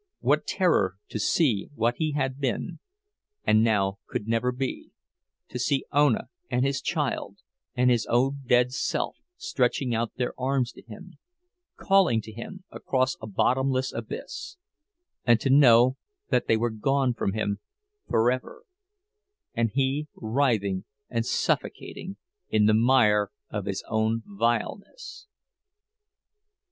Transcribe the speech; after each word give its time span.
What 0.19 0.47
terror 0.47 0.95
to 1.09 1.19
see 1.19 1.69
what 1.75 1.97
he 1.97 2.13
had 2.13 2.39
been 2.39 2.79
and 3.43 3.61
now 3.63 3.99
could 4.07 4.27
never 4.27 4.51
be—to 4.51 5.59
see 5.59 5.85
Ona 5.91 6.29
and 6.49 6.65
his 6.65 6.81
child 6.81 7.37
and 7.75 7.91
his 7.91 8.07
own 8.07 8.39
dead 8.47 8.73
self 8.73 9.17
stretching 9.37 9.93
out 9.93 10.13
their 10.15 10.33
arms 10.39 10.71
to 10.71 10.81
him, 10.81 11.19
calling 11.77 12.19
to 12.21 12.31
him 12.31 12.63
across 12.71 13.15
a 13.21 13.27
bottomless 13.27 13.93
abyss—and 13.93 15.39
to 15.39 15.51
know 15.51 15.97
that 16.29 16.47
they 16.47 16.57
were 16.57 16.71
gone 16.71 17.13
from 17.13 17.33
him 17.33 17.59
forever, 18.09 18.63
and 19.53 19.69
he 19.75 20.07
writhing 20.15 20.83
and 21.11 21.27
suffocating 21.27 22.17
in 22.49 22.65
the 22.65 22.73
mire 22.73 23.29
of 23.51 23.65
his 23.67 23.83
own 23.87 24.23
vileness! 24.25 25.27